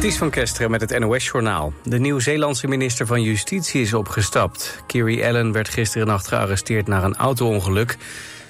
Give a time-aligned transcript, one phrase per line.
[0.00, 1.72] Ties van Kesteren met het NOS-journaal.
[1.82, 4.82] De Nieuw-Zeelandse minister van Justitie is opgestapt.
[4.86, 7.96] Kiri Allen werd gisteren nacht gearresteerd na een auto-ongeluk.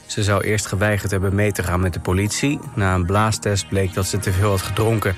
[0.06, 2.58] Ze zou eerst geweigerd hebben mee te gaan met de politie.
[2.74, 5.16] Na een blaastest bleek dat ze te veel had gedronken.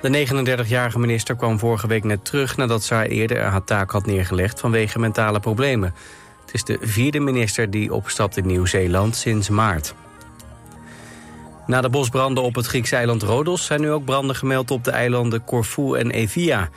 [0.00, 2.56] De 39-jarige minister kwam vorige week net terug...
[2.56, 5.94] nadat ze haar eerder haar taak had neergelegd vanwege mentale problemen.
[6.40, 9.94] Het is de vierde minister die opstapt in Nieuw-Zeeland sinds maart.
[11.68, 13.64] Na de bosbranden op het Griekse eiland Rodos...
[13.64, 16.68] zijn nu ook branden gemeld op de eilanden Corfu en Evia.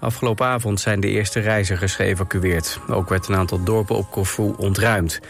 [0.00, 2.78] Afgelopen avond zijn de eerste reizigers geëvacueerd.
[2.88, 5.20] Ook werd een aantal dorpen op Corfu ontruimd.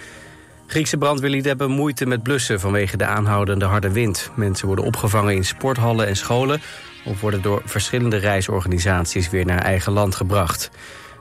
[0.66, 4.30] Griekse brandweerlieden hebben moeite met blussen vanwege de aanhoudende harde wind.
[4.34, 6.60] Mensen worden opgevangen in sporthallen en scholen...
[7.04, 10.70] of worden door verschillende reisorganisaties weer naar eigen land gebracht.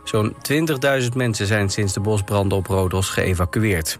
[0.04, 0.36] Zo'n
[1.02, 3.98] 20.000 mensen zijn sinds de bosbranden op Rodos geëvacueerd.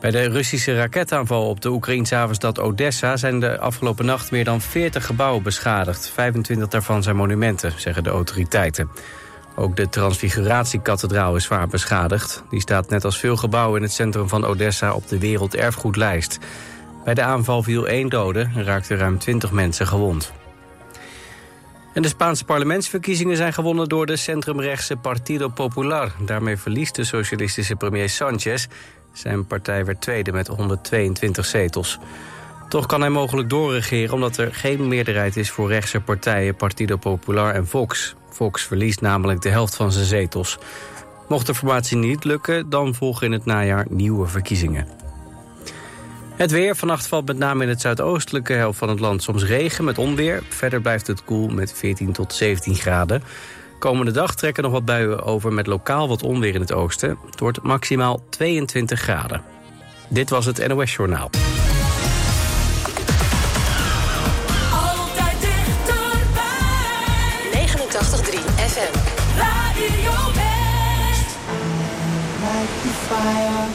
[0.00, 3.16] Bij de Russische raketaanval op de Oekraïnse havenstad Odessa...
[3.16, 6.10] zijn de afgelopen nacht meer dan 40 gebouwen beschadigd.
[6.10, 8.90] 25 daarvan zijn monumenten, zeggen de autoriteiten.
[9.56, 12.42] Ook de Transfiguratiekathedraal is zwaar beschadigd.
[12.50, 16.38] Die staat net als veel gebouwen in het centrum van Odessa op de werelderfgoedlijst.
[17.04, 20.32] Bij de aanval viel één dode en raakten ruim 20 mensen gewond.
[21.94, 26.12] En de Spaanse parlementsverkiezingen zijn gewonnen door de centrumrechtse Partido Popular.
[26.24, 28.66] Daarmee verliest de socialistische premier Sanchez.
[29.16, 31.98] Zijn partij werd tweede met 122 zetels.
[32.68, 37.54] Toch kan hij mogelijk doorregeren omdat er geen meerderheid is voor rechtse partijen Partido Popular
[37.54, 38.14] en Vox.
[38.30, 40.58] Vox verliest namelijk de helft van zijn zetels.
[41.28, 44.88] Mocht de formatie niet lukken, dan volgen in het najaar nieuwe verkiezingen.
[46.36, 46.76] Het weer.
[46.76, 50.42] Vannacht valt met name in het zuidoostelijke helft van het land soms regen met onweer.
[50.48, 53.22] Verder blijft het koel met 14 tot 17 graden.
[53.78, 57.18] Komende dag trekken nog wat buien over met lokaal wat onweer in het oosten.
[57.30, 59.42] Het wordt maximaal 22 graden.
[60.08, 61.30] Dit was het NOS Journaal.
[64.72, 66.56] Altijd dichterbij.
[67.52, 68.98] 89.3 FM.
[69.38, 71.36] Radio West.
[72.42, 73.68] like the fire.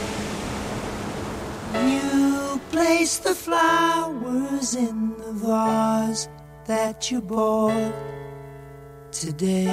[1.88, 6.28] You place the flowers in the vase
[6.66, 7.92] that you bought
[9.12, 9.68] today.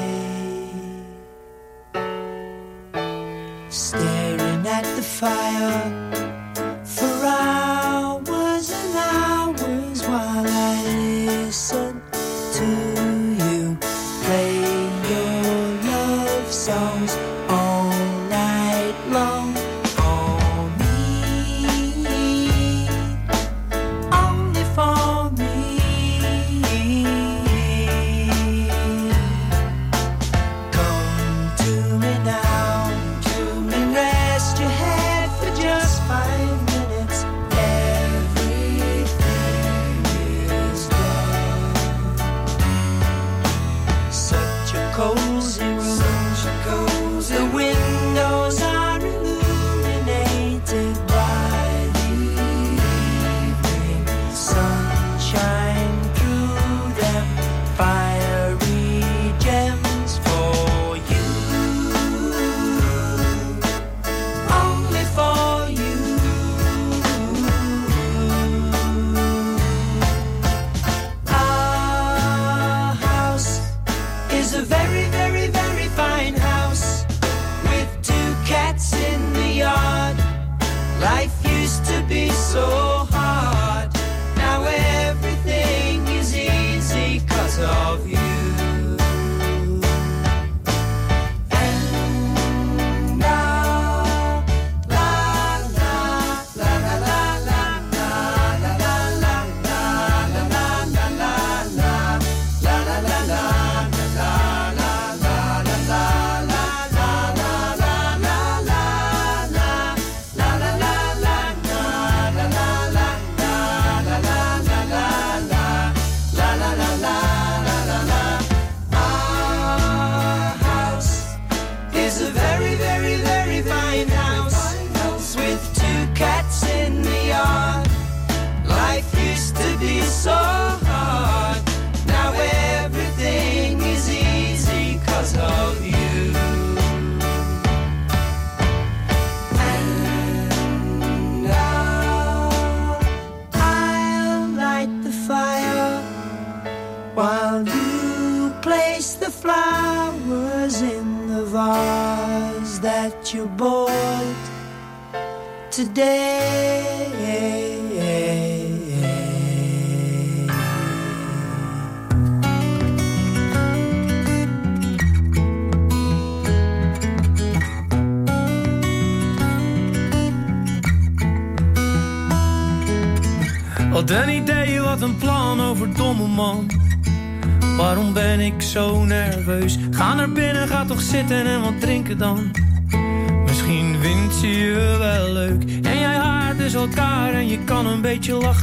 [3.70, 6.19] Staring at the fire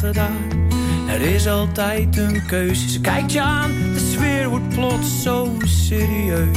[0.06, 0.68] gedaan.
[1.08, 3.00] Er is altijd een keuze.
[3.00, 6.56] Kijk je aan, de sfeer wordt plots zo serieus.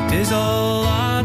[0.00, 1.15] Het is al laat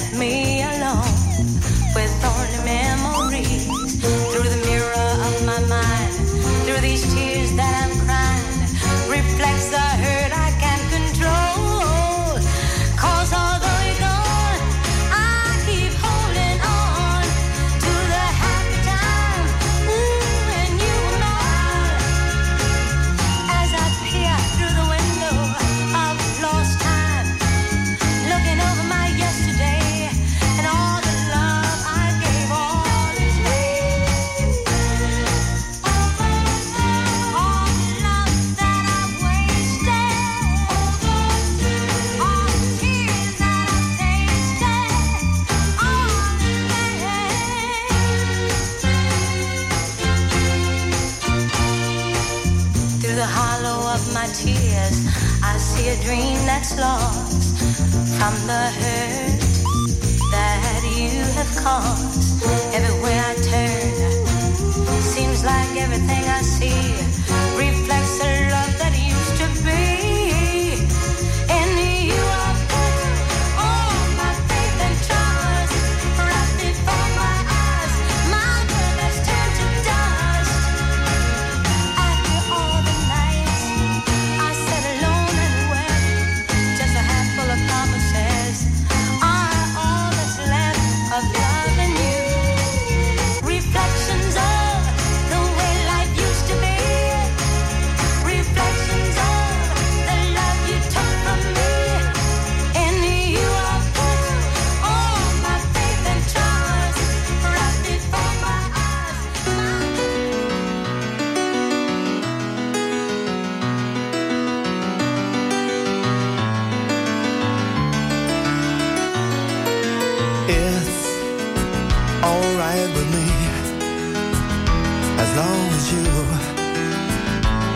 [0.00, 1.04] left me alone.
[1.94, 2.29] With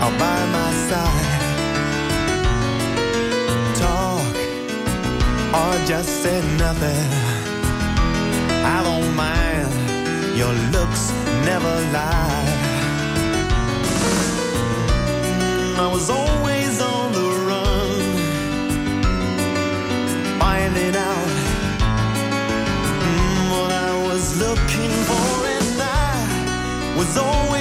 [0.04, 1.40] all by my side.
[3.80, 4.34] Talk
[5.60, 7.08] or just say nothing.
[8.74, 9.70] I don't mind,
[10.40, 11.02] your looks
[11.48, 12.44] never lie.
[15.84, 18.00] I was always on the run,
[20.40, 21.30] finding out
[23.04, 27.53] mm, what I was looking for, and I was always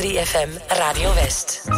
[0.00, 1.69] 3FM Radio West.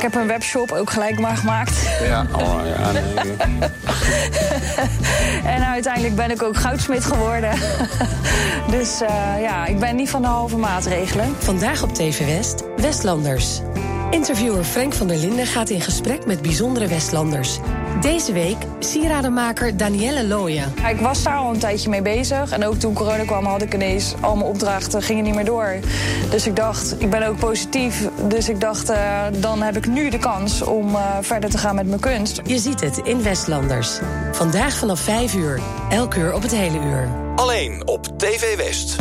[0.00, 1.88] Ik heb een webshop ook gelijk maar gemaakt.
[2.02, 3.36] Ja, oh, ja nee.
[5.54, 7.50] En uiteindelijk ben ik ook goudsmid geworden.
[8.76, 11.34] dus eh, ja, ik ben niet van de halve maatregelen.
[11.38, 13.60] Vandaag op TV West, Westlanders.
[14.10, 17.58] Interviewer Frank van der Linden gaat in gesprek met bijzondere Westlanders.
[18.00, 20.72] Deze week sieradenmaker Danielle Looyen.
[20.76, 22.50] Ja, Ik was daar al een tijdje mee bezig.
[22.50, 25.74] En ook toen corona kwam had ik ineens al mijn opdrachten gingen niet meer door.
[26.30, 28.08] Dus ik dacht, ik ben ook positief.
[28.28, 31.74] Dus ik dacht, eh, dan heb ik nu de kans om eh, verder te gaan
[31.74, 32.40] met mijn kunst.
[32.44, 33.98] Je ziet het in Westlanders.
[34.32, 35.60] Vandaag vanaf 5 uur.
[35.90, 37.08] Elk uur op het hele uur.
[37.36, 38.96] Alleen op TV West.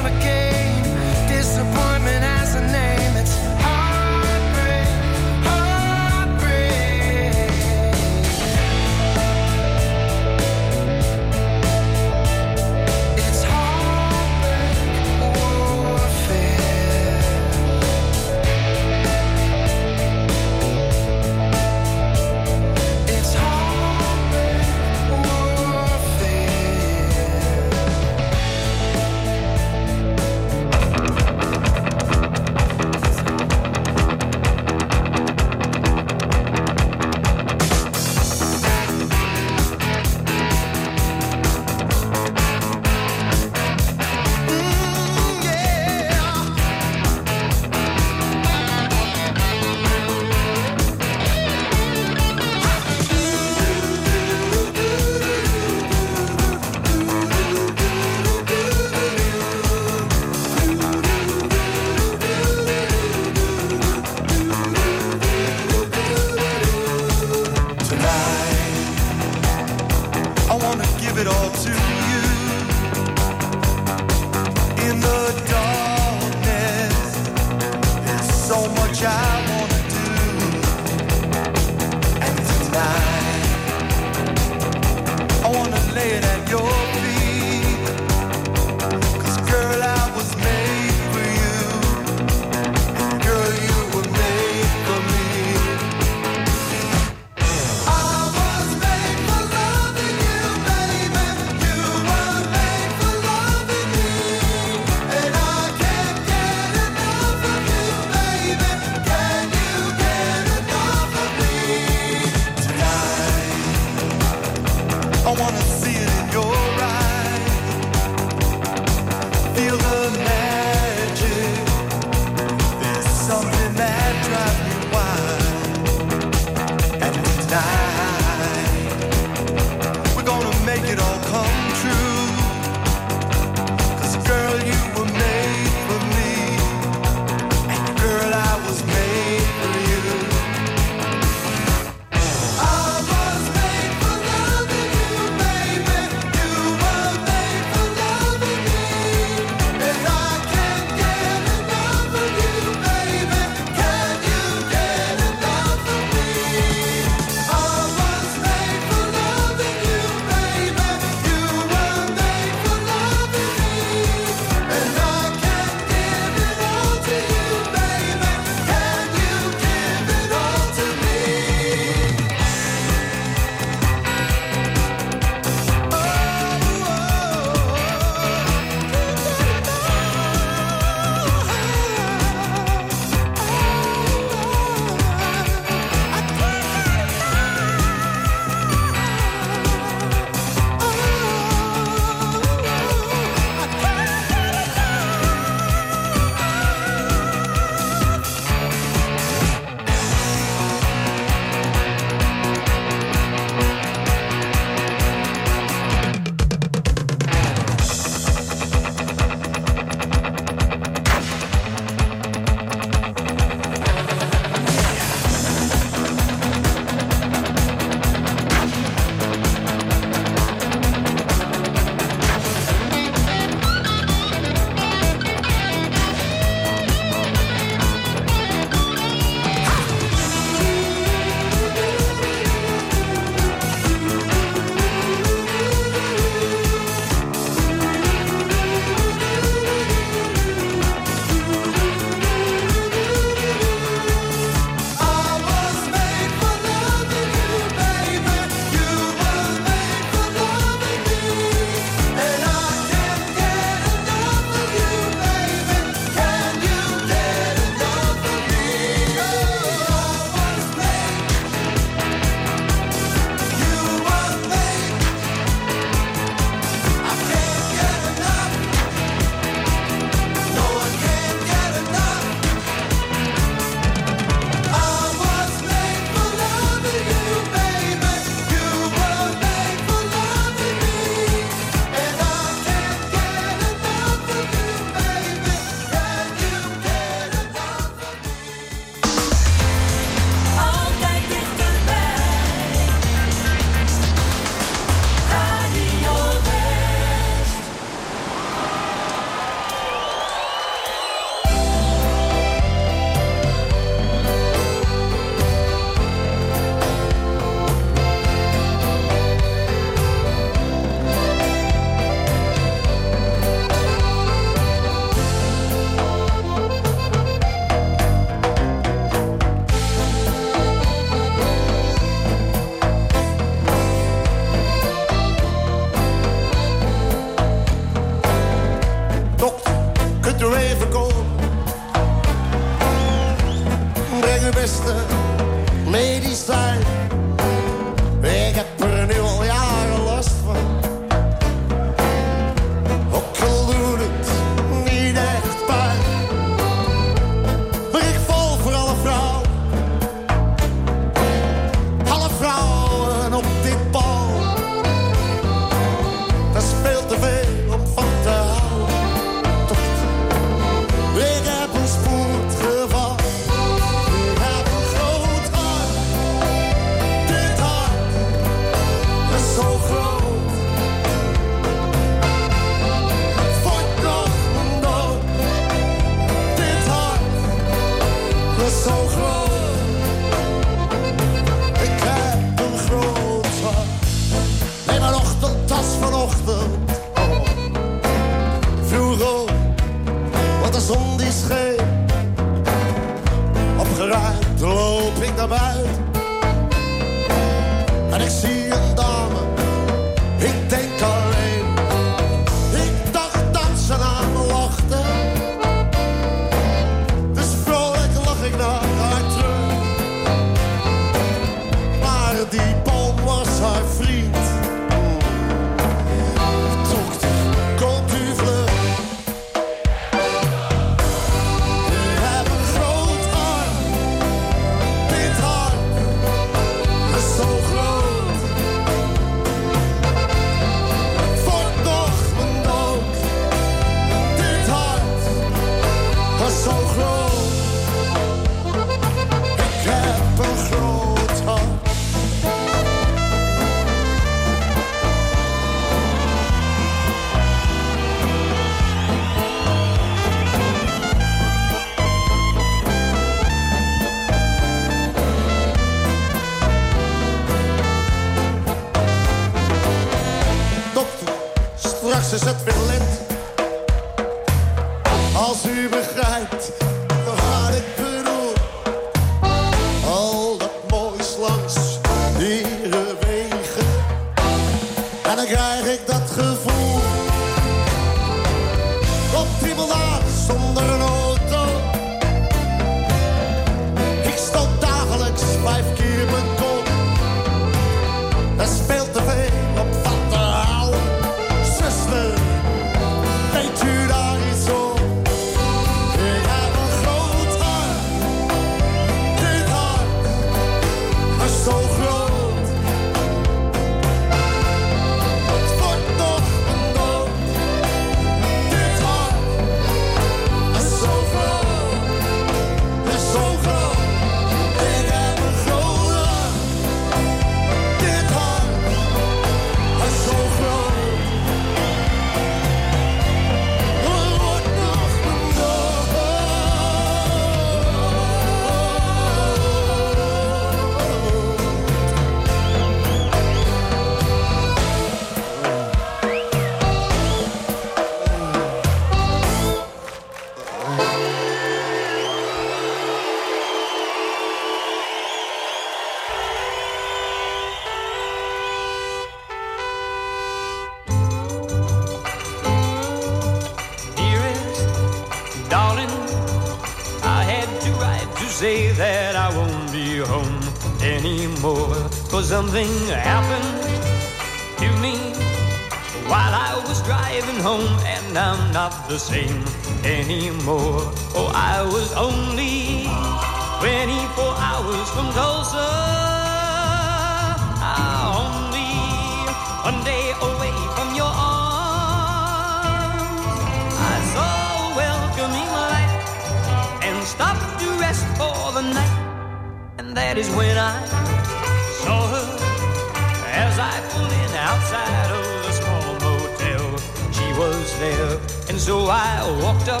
[598.88, 600.00] So I walked up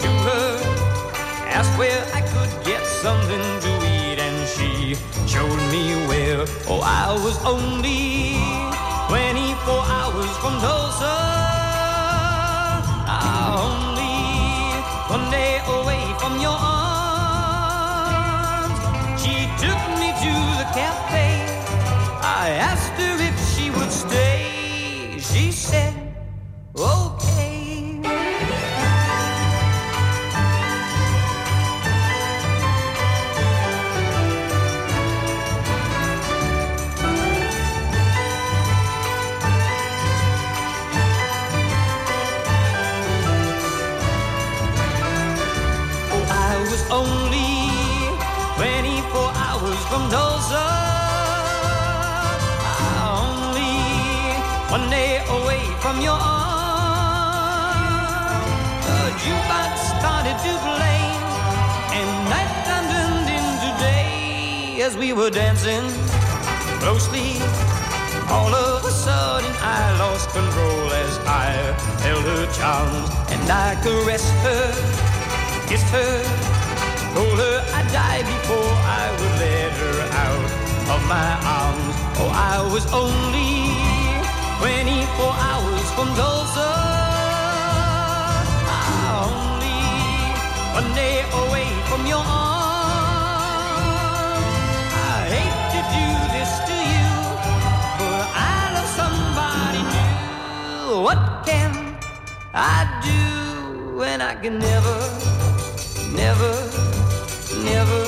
[0.00, 0.48] to her,
[1.46, 4.96] asked where I could get something to eat, and she
[5.28, 6.46] showed me where.
[6.72, 8.40] Oh, I was only
[9.12, 11.16] 24 hours from Tulsa.
[13.60, 14.24] Only
[15.12, 18.00] one day away from your arms.
[19.20, 21.35] She took me to the cafe.
[64.86, 65.84] as we were dancing
[66.78, 67.30] closely.
[68.30, 71.46] All of a sudden I lost control as I
[72.06, 74.66] held her charms and I caressed her,
[75.66, 76.14] kissed her,
[77.14, 80.48] told her I'd die before I would let her out
[80.94, 81.94] of my arms.
[82.22, 83.54] Oh, I was only
[84.62, 86.70] 24 hours from Tulsa.
[89.26, 89.82] Only
[90.78, 92.65] one day away from your arms.
[101.02, 101.96] what can
[102.54, 104.98] I do when I can never,
[106.14, 106.54] never,
[107.62, 108.02] never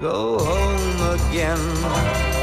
[0.00, 2.35] go home again?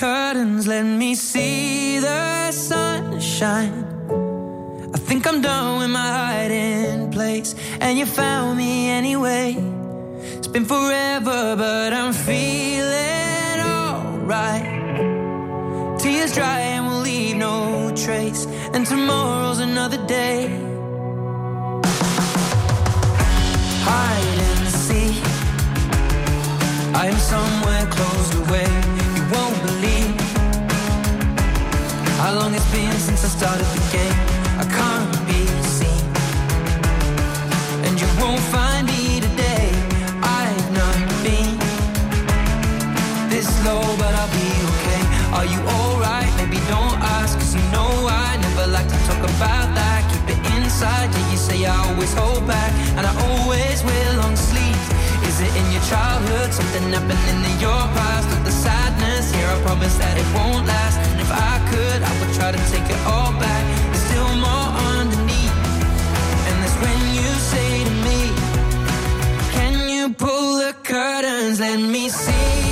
[0.00, 3.84] curtains, let me see the sunshine.
[4.94, 9.58] I think I'm done with my hiding place, and you found me anyway.
[10.38, 14.64] It's been forever, but I'm feeling alright.
[16.00, 20.48] Tears dry and will leave no trace, and tomorrow's another day.
[23.84, 25.10] Hide and see,
[26.94, 28.99] I am somewhere closed away.
[32.30, 34.18] How long it's been since I started the game
[34.62, 36.04] I can't be seen.
[37.82, 39.66] And you won't find me today
[40.22, 40.94] I've not
[41.26, 41.58] been
[43.26, 45.02] This low but I'll be okay.
[45.34, 46.30] Are you alright?
[46.38, 50.06] Maybe don't ask Cause you know I never like to talk about that.
[50.14, 54.36] Keep it inside Yeah you say I always hold back And I always will on
[54.36, 54.78] sleep.
[55.26, 56.54] Is it in your childhood?
[56.54, 58.30] Something happened in your past?
[58.30, 61.09] With the sadness Here I promise that it won't last.
[61.32, 63.64] I could, I would try to take it all back.
[63.92, 65.56] There's still more underneath.
[66.48, 68.20] And that's when you say to me,
[69.52, 71.60] Can you pull the curtains?
[71.60, 72.69] Let me see.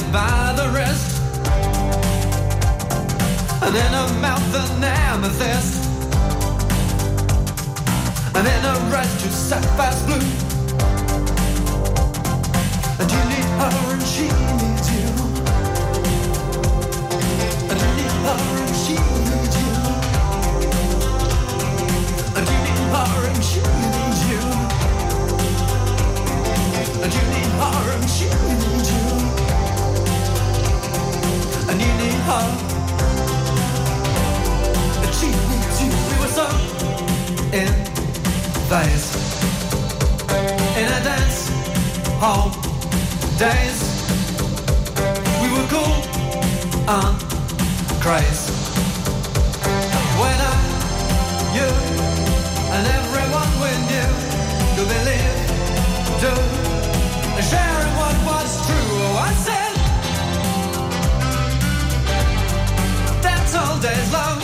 [0.00, 1.22] Your by the wrist.
[3.62, 5.84] And in her mouth an amethyst.
[8.34, 10.26] And in her eyes two sapphires blue.
[13.00, 14.26] And you need her and she
[14.60, 15.08] needs you.
[17.70, 19.72] And you need her and she needs you.
[22.36, 24.42] And you need her and she needs you.
[27.02, 28.75] And you need her and she needs you
[32.26, 32.32] We
[36.18, 36.46] were so
[37.52, 37.68] in
[40.74, 41.48] In a dance
[42.18, 42.50] hall
[45.40, 46.02] We were cool
[46.88, 47.16] and
[48.02, 48.52] crazy
[50.18, 50.56] When I,
[51.54, 51.70] you
[52.74, 54.10] and everyone we knew
[54.82, 55.38] believe,
[56.20, 56.34] do
[57.40, 58.25] sharing what
[63.56, 64.38] all days long.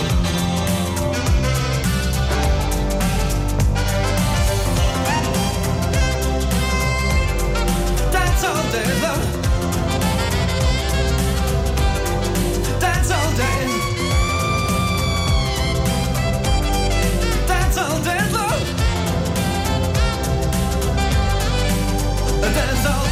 [8.12, 9.22] That's all days long.
[12.80, 13.74] That's all days.
[17.46, 18.60] That's all days long.
[22.54, 23.11] Dance all.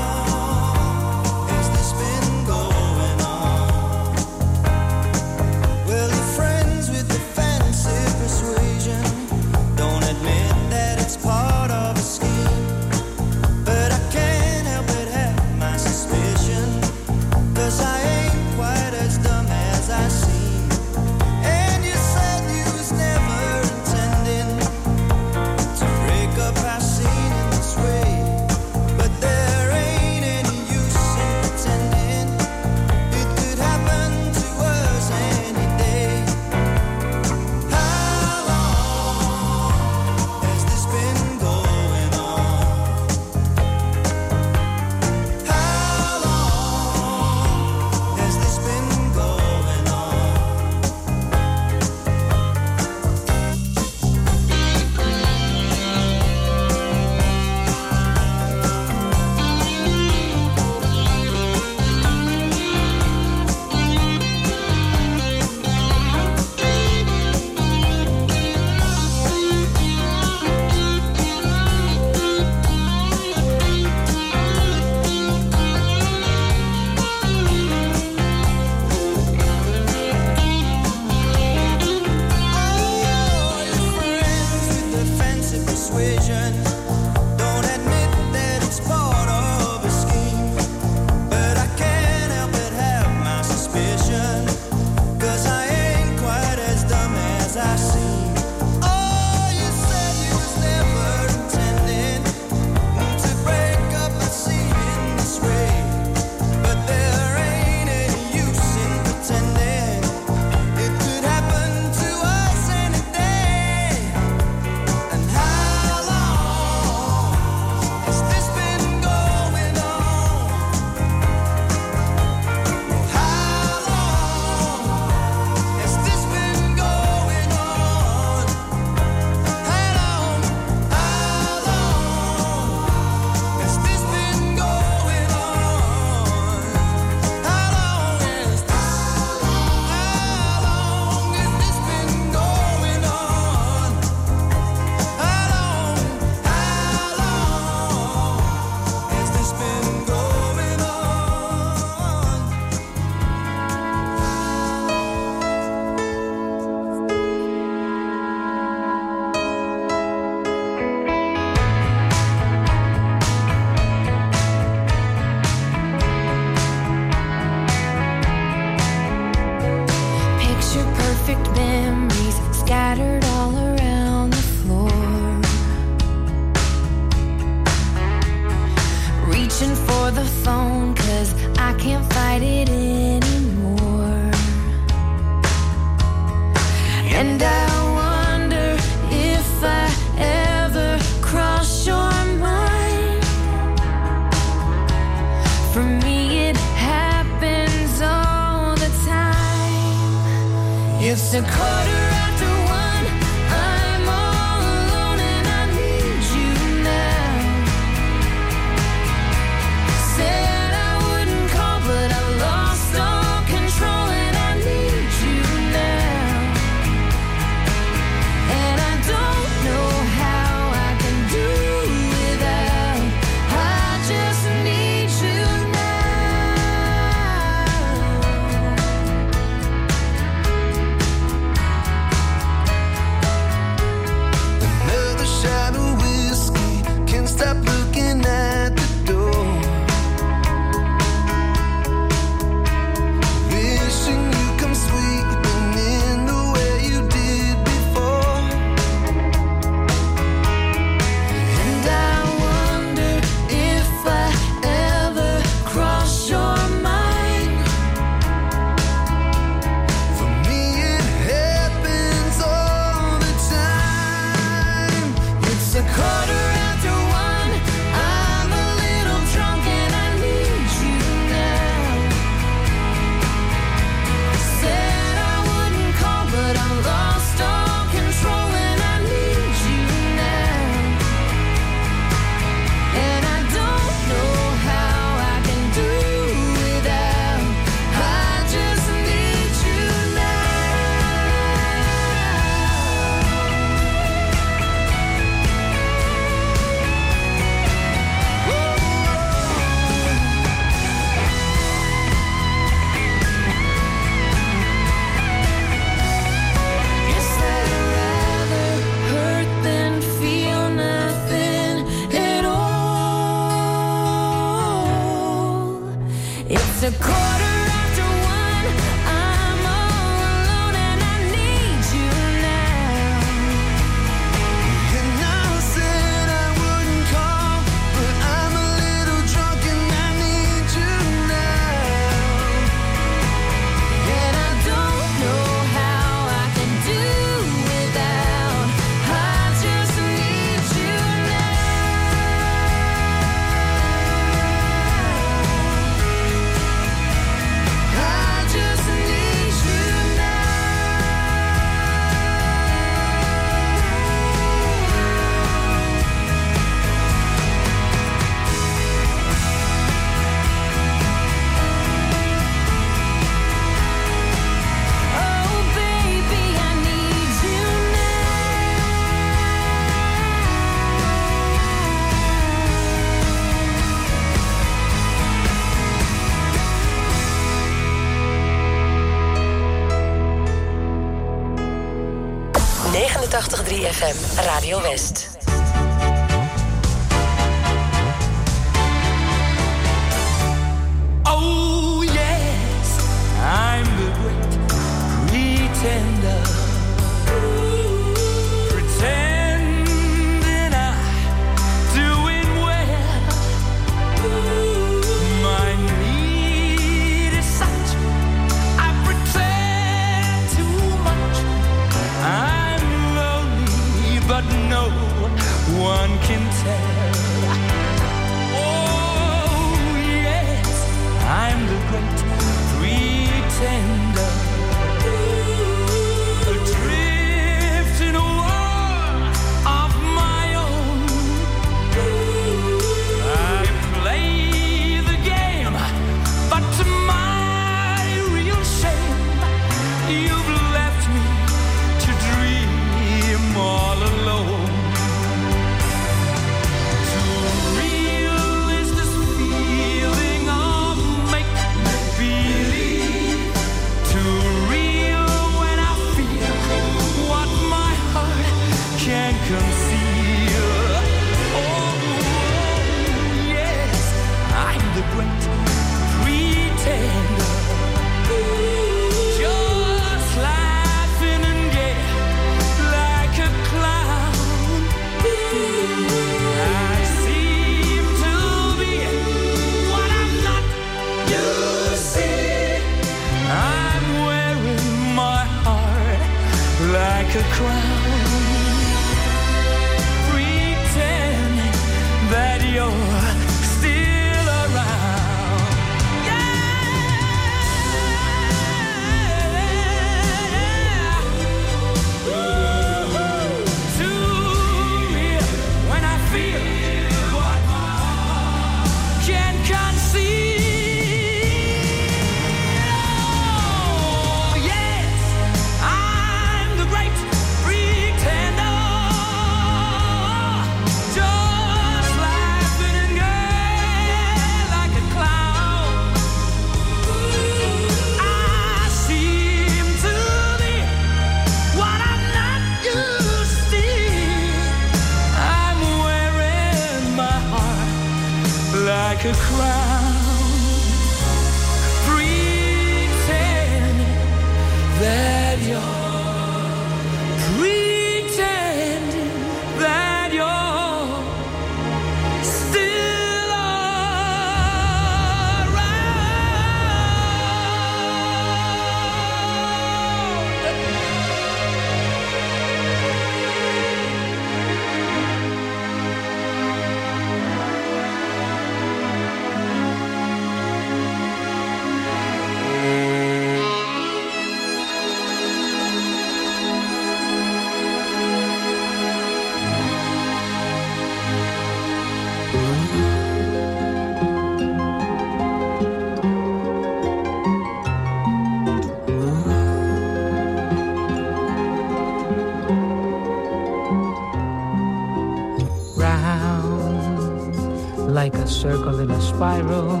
[599.38, 600.00] Spiral,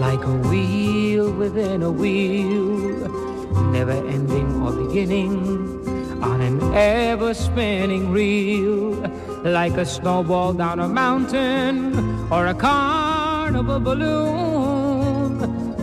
[0.00, 3.06] like a wheel within a wheel,
[3.70, 5.34] never ending or beginning
[6.22, 8.92] on an ever spinning reel,
[9.44, 11.94] like a snowball down a mountain
[12.32, 15.36] or a carnival balloon,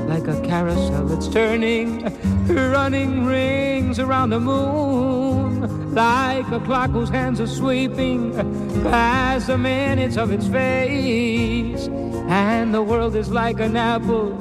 [0.10, 2.12] like a carousel that's turning,
[2.48, 8.34] running rings around the moon, like a clock whose hands are sweeping
[8.82, 11.88] past the minutes of its face,
[12.28, 14.32] and the world is like an apple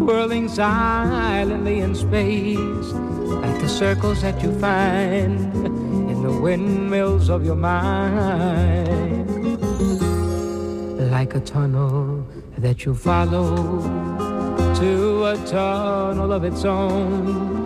[0.00, 5.54] whirling silently in space, like the circles that you find
[6.10, 9.28] in the windmills of your mind,
[11.10, 12.26] like a tunnel
[12.58, 13.82] that you follow
[14.74, 17.64] to a tunnel of its own,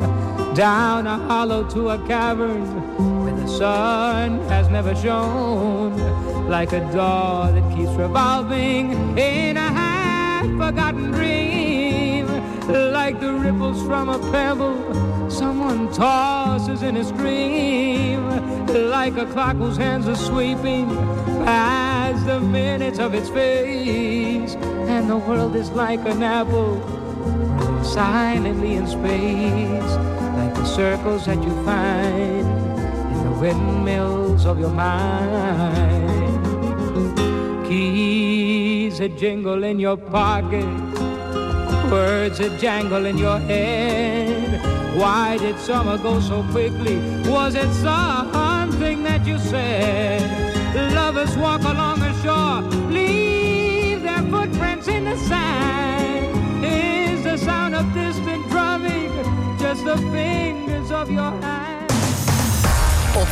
[0.55, 2.65] down a hollow to a cavern
[3.25, 5.84] where the sun has never shone,
[6.49, 12.27] like a door that keeps revolving in a half-forgotten dream,
[12.93, 18.25] like the ripples from a pebble someone tosses in a stream,
[18.91, 20.89] like a clock whose hands are sweeping
[21.45, 24.55] past the minutes of its face,
[24.87, 26.81] and the world is like an apple
[27.83, 29.93] silently in space,
[30.37, 32.47] like the circles that you find
[33.13, 36.14] in the windmills of your mind.
[37.69, 40.65] Keys that jingle in your pocket,
[41.91, 44.61] words that jangle in your head.
[44.97, 46.99] Why did summer go so quickly?
[47.29, 50.95] Was it something that you said?
[50.95, 56.65] Lovers walk along the shore, leave their footprints in the sand.
[56.65, 59.11] Is the sound of distant drumming
[59.59, 61.84] just the fingers of your hand?